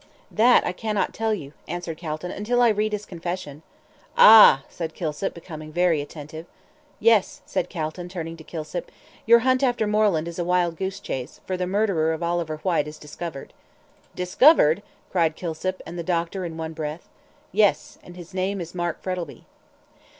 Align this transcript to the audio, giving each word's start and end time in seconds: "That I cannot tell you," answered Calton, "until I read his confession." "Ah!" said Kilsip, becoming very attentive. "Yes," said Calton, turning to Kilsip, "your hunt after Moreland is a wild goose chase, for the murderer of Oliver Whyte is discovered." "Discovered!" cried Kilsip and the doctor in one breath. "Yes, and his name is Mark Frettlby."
"That 0.31 0.65
I 0.65 0.71
cannot 0.71 1.13
tell 1.13 1.31
you," 1.31 1.53
answered 1.67 1.99
Calton, 1.99 2.31
"until 2.31 2.59
I 2.59 2.69
read 2.69 2.91
his 2.91 3.05
confession." 3.05 3.61
"Ah!" 4.17 4.63
said 4.67 4.95
Kilsip, 4.95 5.35
becoming 5.35 5.71
very 5.71 6.01
attentive. 6.01 6.47
"Yes," 6.99 7.41
said 7.45 7.69
Calton, 7.69 8.09
turning 8.09 8.35
to 8.37 8.43
Kilsip, 8.43 8.89
"your 9.27 9.41
hunt 9.45 9.61
after 9.61 9.85
Moreland 9.85 10.27
is 10.27 10.39
a 10.39 10.43
wild 10.43 10.75
goose 10.75 10.99
chase, 10.99 11.39
for 11.45 11.55
the 11.55 11.67
murderer 11.67 12.13
of 12.13 12.23
Oliver 12.23 12.57
Whyte 12.63 12.87
is 12.87 12.97
discovered." 12.97 13.53
"Discovered!" 14.15 14.81
cried 15.11 15.35
Kilsip 15.35 15.83
and 15.85 15.99
the 15.99 16.03
doctor 16.03 16.45
in 16.45 16.57
one 16.57 16.73
breath. 16.73 17.07
"Yes, 17.51 17.99
and 18.01 18.17
his 18.17 18.33
name 18.33 18.59
is 18.59 18.73
Mark 18.73 19.03
Frettlby." 19.03 19.45